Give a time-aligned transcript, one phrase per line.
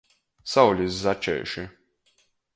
[0.51, 1.63] Saulis začeiši.